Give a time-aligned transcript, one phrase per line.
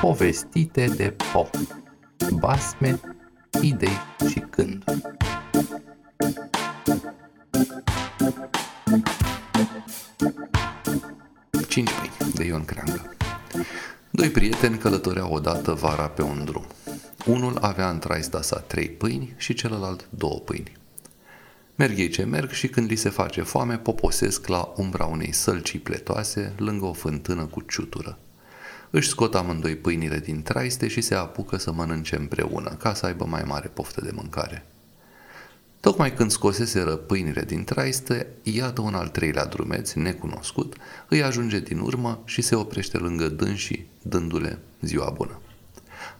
[0.00, 1.50] Povestite de Po
[2.38, 3.00] Basme,
[3.60, 3.98] idei
[4.30, 5.00] și gânduri
[11.68, 13.14] Cinci pâini de Ion Creangă
[14.10, 16.66] Doi prieteni călătoreau odată vara pe un drum.
[17.26, 20.72] Unul avea în traista sa trei pâini și celălalt două pâini.
[21.74, 25.78] Merg ei ce merg și când li se face foame, poposesc la umbra unei sălcii
[25.78, 28.18] pletoase lângă o fântână cu ciutură.
[28.94, 33.24] Își scot amândoi pâinile din traiste și se apucă să mănânce împreună, ca să aibă
[33.24, 34.66] mai mare poftă de mâncare.
[35.80, 40.76] Tocmai când scoseseră pâinile din traiste, iată un al treilea drumeț, necunoscut,
[41.08, 45.40] îi ajunge din urmă și se oprește lângă dânsii, dându-le ziua bună.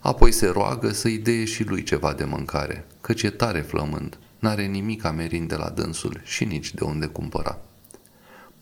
[0.01, 4.65] Apoi se roagă să-i dea și lui ceva de mâncare, căci e tare flămând, n-are
[4.65, 7.59] nimic amerind de la dânsul și nici de unde cumpăra.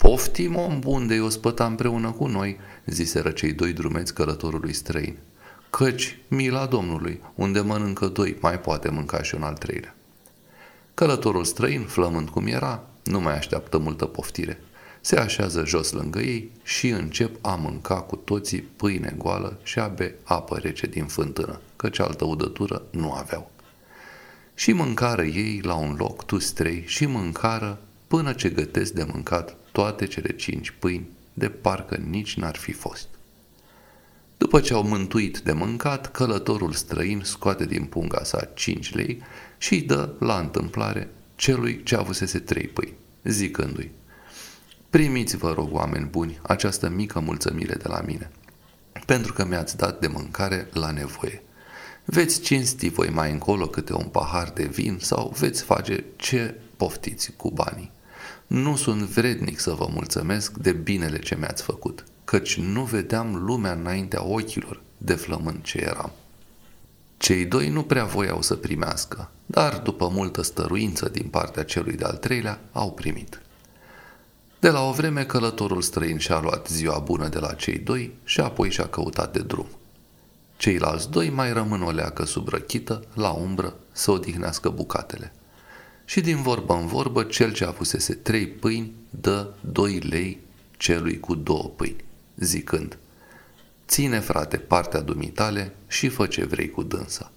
[0.02, 5.16] Poftim, om bun, de o spăta împreună cu noi, ziseră cei doi drumeți călătorului străin.
[5.70, 9.94] Căci, mila Domnului, unde mănâncă doi, mai poate mânca și un al treilea.
[10.94, 14.60] Călătorul străin, flămând cum era, nu mai așteaptă multă poftire.
[15.00, 19.86] Se așează jos lângă ei și încep a mânca cu toții pâine goală și a
[19.86, 23.50] be apă rece din fântână, căci altă udătură nu aveau.
[24.54, 29.58] Și mâncară ei la un loc, tu trei, și mâncară până ce gătesc de mâncat
[29.72, 33.08] toate cele cinci pâini, de parcă nici n-ar fi fost.
[34.36, 39.22] După ce au mântuit de mâncat, călătorul străin scoate din punga sa cinci lei
[39.58, 43.90] și îi dă la întâmplare celui ce avusese trei pâini, zicându-i,
[44.90, 48.30] Primiți, vă rog, oameni buni, această mică mulțumire de la mine,
[49.06, 51.42] pentru că mi-ați dat de mâncare la nevoie.
[52.04, 57.32] Veți cinsti voi mai încolo câte un pahar de vin sau veți face ce poftiți
[57.36, 57.90] cu banii.
[58.50, 63.72] Nu sunt vrednic să vă mulțumesc de binele ce mi-ați făcut, căci nu vedeam lumea
[63.72, 66.12] înaintea ochilor de flământ ce eram.
[67.16, 72.16] Cei doi nu prea voiau să primească, dar după multă stăruință din partea celui de-al
[72.16, 73.42] treilea, au primit.
[74.58, 78.40] De la o vreme călătorul străin și-a luat ziua bună de la cei doi și
[78.40, 79.68] apoi și-a căutat de drum.
[80.56, 85.32] Ceilalți doi mai rămân o leacă sub răchită, la umbră, să odihnească bucatele.
[86.10, 90.40] Și din vorbă în vorbă, cel ce avusese trei pâini dă doi lei
[90.76, 92.04] celui cu două pâini,
[92.36, 92.98] zicând,
[93.86, 97.32] Ține, frate, partea dumitale și fă ce vrei cu dânsa.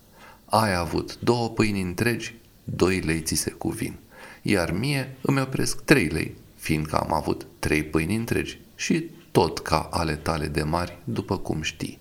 [0.45, 3.95] Ai avut două pâini întregi, doi lei ți se cuvin,
[4.41, 9.89] iar mie îmi opresc trei lei, fiindcă am avut trei pâini întregi și tot ca
[9.91, 12.00] ale tale de mari, după cum știi.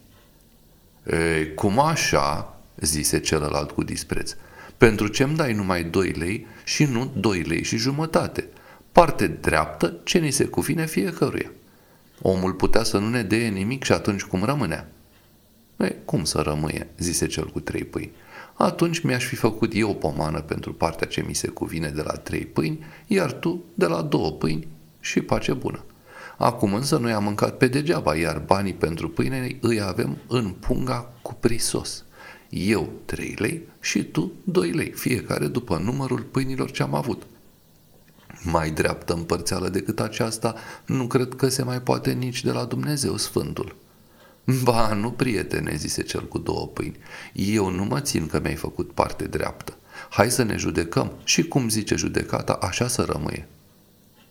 [1.10, 4.34] Ei, cum așa?" zise celălalt cu dispreț.
[4.82, 8.48] Pentru ce îmi dai numai doi lei și nu doi lei și jumătate?
[8.92, 11.50] Parte dreaptă ce ni se cuvine fiecăruia.
[12.22, 14.88] Omul putea să nu ne dea nimic și atunci cum rămânea?
[15.76, 18.12] E, cum să rămâie, zise cel cu trei pâini.
[18.54, 22.44] Atunci mi-aș fi făcut eu pomană pentru partea ce mi se cuvine de la trei
[22.44, 24.68] pâini, iar tu de la două pâini
[25.00, 25.84] și pace bună.
[26.36, 31.12] Acum însă noi am mâncat pe degeaba, iar banii pentru pâine îi avem în punga
[31.22, 32.04] cu prisos.
[32.52, 37.22] Eu trei lei și tu doi lei, fiecare după numărul pâinilor ce am avut.
[38.42, 40.54] Mai dreaptă împărțeală decât aceasta
[40.86, 43.76] nu cred că se mai poate nici de la Dumnezeu Sfântul.
[44.62, 46.96] Ba, nu, prietene, zise cel cu două pâini,
[47.32, 49.76] eu nu mă țin că mi-ai făcut parte dreaptă.
[50.10, 53.48] Hai să ne judecăm și cum zice judecata, așa să rămâie.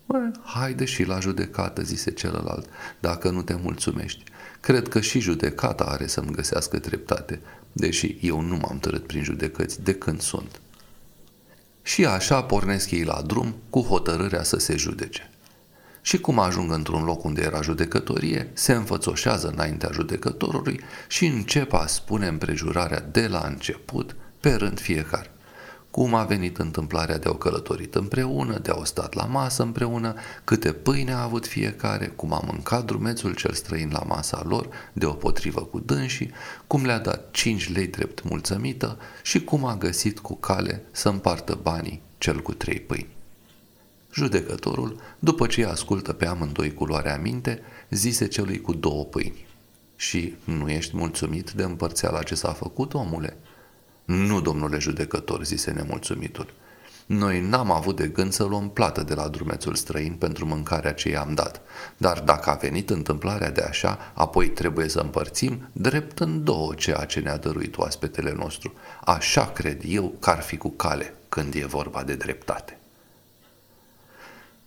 [0.05, 4.23] Bă, haide și la judecată, zise celălalt, dacă nu te mulțumești.
[4.59, 9.83] Cred că și judecata are să-mi găsească dreptate, deși eu nu m-am tărât prin judecăți
[9.83, 10.61] de când sunt.
[11.83, 15.29] Și așa pornesc ei la drum cu hotărârea să se judece.
[16.01, 21.85] Și cum ajung într-un loc unde era judecătorie, se înfățoșează înaintea judecătorului și încep a
[21.85, 25.31] spune împrejurarea de la început, pe rând fiecare
[25.91, 30.13] cum a venit întâmplarea de a călătorit împreună, de a stat la masă împreună,
[30.43, 35.05] câte pâine a avut fiecare, cum a mâncat drumețul cel străin la masa lor, de
[35.05, 36.31] o potrivă cu dânsii,
[36.67, 41.59] cum le-a dat cinci lei drept mulțămită și cum a găsit cu cale să împartă
[41.61, 43.19] banii cel cu trei pâini.
[44.13, 49.45] Judecătorul, după ce ascultă pe amândoi cu luarea minte, zise celui cu două pâini.
[49.95, 53.37] Și nu ești mulțumit de împărțeala ce s-a făcut, omule?"
[54.05, 56.53] Nu, domnule judecător, zise nemulțumitul.
[57.05, 61.09] Noi n-am avut de gând să luăm plată de la drumețul străin pentru mâncarea ce
[61.09, 61.61] i-am dat,
[61.97, 67.05] dar dacă a venit întâmplarea de așa, apoi trebuie să împărțim drept în două ceea
[67.05, 68.73] ce ne-a dăruit oaspetele nostru.
[69.05, 72.79] Așa cred eu că ar fi cu cale când e vorba de dreptate.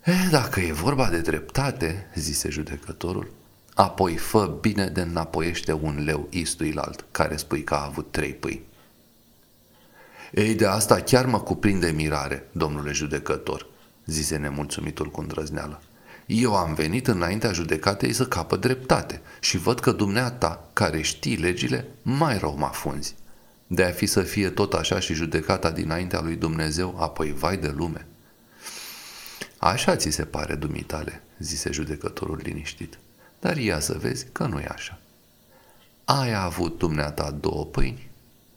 [0.05, 3.31] E, dacă e vorba de dreptate, zise judecătorul,
[3.75, 8.73] apoi fă bine de înapoiește un leu istuilalt, care spui că a avut trei pâini.
[10.35, 13.67] Ei, de asta chiar mă cuprinde mirare, domnule judecător,
[14.07, 15.83] zise nemulțumitul cu îndrăzneală.
[16.27, 21.87] Eu am venit înaintea judecatei să capă dreptate și văd că dumneata, care știi legile,
[22.03, 23.15] mai rău mă afunzi.
[23.67, 27.73] De a fi să fie tot așa și judecata dinaintea lui Dumnezeu, apoi vai de
[27.77, 28.07] lume.
[29.59, 32.99] Așa ți se pare, dumitale, zise judecătorul liniștit,
[33.41, 35.01] dar ia să vezi că nu e așa.
[36.05, 38.13] Ai avut dumneata două pâini?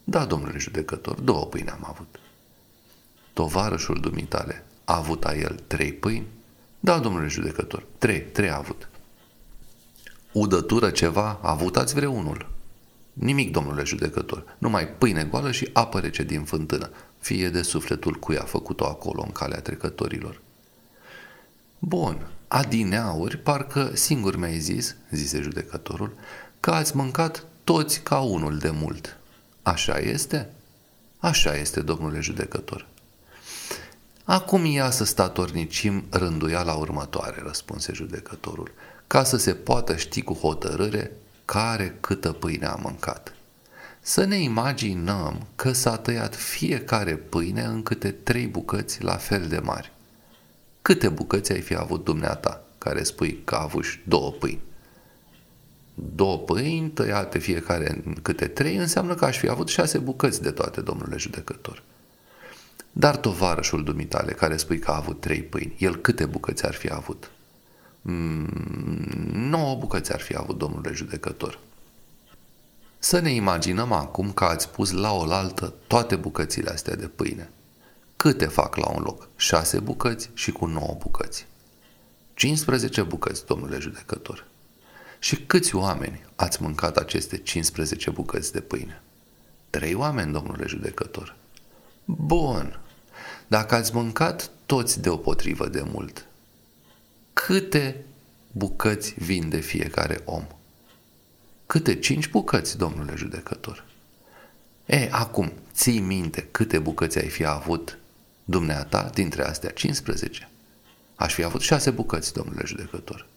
[0.10, 2.20] Da, domnule judecător, două pâini am avut.
[3.34, 6.28] Tovarășul dumitale a avut a el trei pâini?
[6.80, 8.90] Da, domnule judecător, trei, trei a avut.
[10.32, 12.50] Udătură ceva, a avut ați vreunul?
[13.14, 16.90] Nimic, domnule judecător, numai pâine goală și apă rece din fântână,
[17.20, 20.42] fie de sufletul cui a făcut-o acolo în calea trecătorilor.
[21.80, 26.14] Bun, adineauri, parcă singur mi-ai zis, zise judecătorul,
[26.60, 29.18] că ați mâncat toți ca unul de mult.
[29.68, 30.50] Așa este?
[31.18, 32.88] Așa este, domnule judecător.
[34.24, 38.72] Acum ia să statornicim rânduiala următoare, răspunse judecătorul,
[39.08, 41.12] ca să se poată ști cu hotărâre
[41.46, 43.34] care câtă pâine a mâncat.
[44.02, 49.60] Să ne imaginăm că s-a tăiat fiecare pâine în câte trei bucăți la fel de
[49.60, 49.92] mari.
[50.82, 54.62] Câte bucăți ai fi avut dumneata, care spui că a avut două pâini?
[56.00, 60.52] Două pâini tăiate fiecare în câte trei înseamnă că aș fi avut șase bucăți de
[60.52, 61.84] toate, domnule judecător.
[62.92, 66.90] Dar tovarășul dumitale, care spui că a avut trei pâini, el câte bucăți ar fi
[66.92, 67.32] avut?
[68.02, 68.48] Mm,
[69.34, 71.60] nouă bucăți ar fi avut, domnule judecător.
[73.00, 77.50] Să ne imaginăm acum că ați pus la oaltă toate bucățile astea de pâine.
[78.16, 79.30] Câte fac la un loc?
[79.36, 81.48] Șase bucăți și cu nouă bucăți.
[82.34, 84.46] 15 bucăți, domnule judecător.
[85.20, 89.02] Și câți oameni ați mâncat aceste 15 bucăți de pâine?
[89.70, 91.36] Trei oameni, domnule judecător.
[92.06, 92.80] Bun.
[93.48, 96.28] Dacă ați mâncat toți deopotrivă de mult,
[97.34, 98.06] câte
[98.52, 100.48] bucăți vin de fiecare om?
[101.66, 103.86] Câte cinci bucăți, domnule judecător?
[104.86, 107.98] E, acum, ții minte câte bucăți ai fi avut
[108.44, 110.50] dumneata dintre astea 15?
[111.16, 113.28] Aș fi avut șase bucăți, domnule judecător.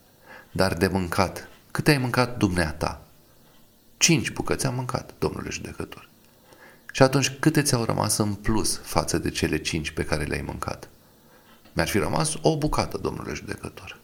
[0.51, 3.01] Dar de mâncat, câte ai mâncat dumneata?
[3.97, 6.09] Cinci bucăți am mâncat, domnule judecător.
[6.91, 10.89] Și atunci câte ți-au rămas în plus față de cele cinci pe care le-ai mâncat?
[11.73, 13.99] Mi-ar fi rămas o bucată, domnule judecător.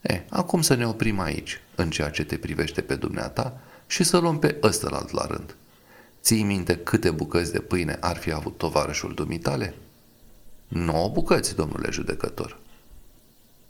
[0.00, 4.18] E, acum să ne oprim aici, în ceea ce te privește pe dumneata, și să
[4.18, 5.56] luăm pe ăsta la rând.
[6.22, 9.74] Ții minte câte bucăți de pâine ar fi avut tovarășul dumitale?
[10.68, 12.58] Nouă bucăți, domnule judecător.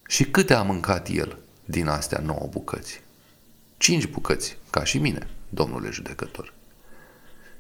[0.06, 3.03] Și câte a mâncat el din astea nouă bucăți?
[3.76, 6.52] Cinci bucăți, ca și mine, domnule judecător.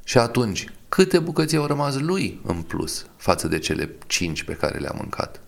[0.04, 4.78] Și atunci, câte bucăți au rămas lui în plus față de cele cinci pe care
[4.78, 5.40] le-a mâncat?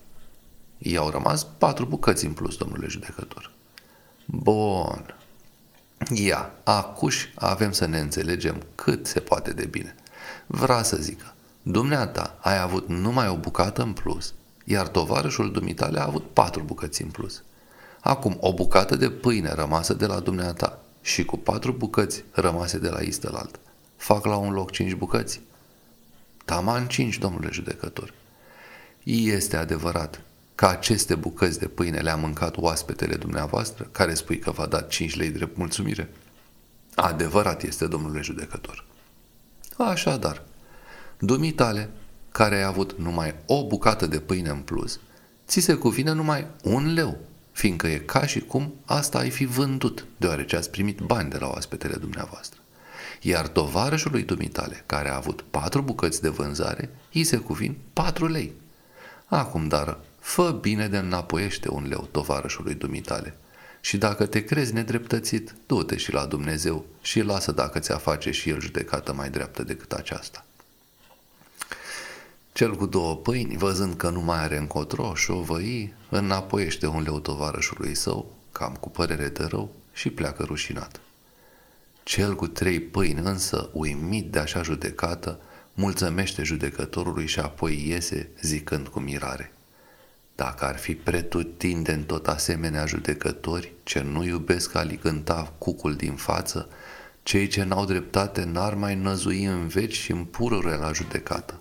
[0.79, 3.51] I-au rămas patru bucăți în plus, domnule judecător.
[4.25, 5.15] Bun.
[6.15, 9.95] Ia, acuși avem să ne înțelegem cât se poate de bine.
[10.47, 14.35] Vrea să zică, dumneata ai avut numai o bucată în plus,
[14.65, 17.43] iar tovarășul dumitale a avut patru bucăți în plus.
[18.06, 22.88] Acum, o bucată de pâine rămasă de la dumneata și cu patru bucăți rămase de
[22.88, 23.61] la istălalt.
[23.97, 25.40] Fac la un loc cinci bucăți?
[26.45, 28.12] Taman cinci, domnule judecător.
[29.04, 30.21] Este adevărat
[30.54, 35.16] că aceste bucăți de pâine le-a mâncat oaspetele dumneavoastră, care spui că v-a dat cinci
[35.16, 36.11] lei drept mulțumire?
[36.95, 38.85] Adevărat este, domnule judecător.
[39.76, 40.42] Așadar,
[41.19, 41.90] dumitale,
[42.33, 45.00] care ai avut numai o bucată de pâine în plus,
[45.47, 47.19] ți se cuvine numai un leu,
[47.57, 51.49] fiindcă e ca și cum asta ai fi vândut, deoarece ați primit bani de la
[51.49, 52.61] oaspetele dumneavoastră
[53.21, 58.53] iar tovarășului dumitale, care a avut patru bucăți de vânzare, îi se cuvin patru lei.
[59.27, 63.37] Acum, dar, fă bine de înapoiește un leu tovarășului dumitale.
[63.81, 68.51] Și dacă te crezi nedreptățit, du-te și la Dumnezeu și lasă dacă ți-a face și
[68.51, 70.46] el judecată mai dreaptă decât aceasta.
[72.57, 77.03] Cel cu două pâini, văzând că nu mai are încotro și o văi, înapoiește un
[77.03, 81.01] leu tovarășului său, cam cu părere de rău, și pleacă rușinat.
[82.03, 85.41] Cel cu trei pâini însă, uimit de așa judecată,
[85.75, 89.53] mulțămește judecătorului și apoi iese zicând cu mirare.
[90.35, 96.69] Dacă ar fi pretutindeni tot asemenea judecători ce nu iubesc a cânta cucul din față,
[97.23, 101.61] cei ce n-au dreptate n-ar mai năzui în veci și în purure la judecată.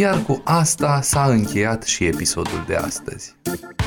[0.00, 3.36] Iar cu asta s-a încheiat și episodul de astăzi.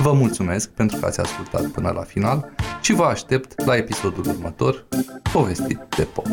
[0.01, 4.87] Vă mulțumesc pentru că ați ascultat până la final și vă aștept la episodul următor,
[5.31, 6.27] povestit de pop.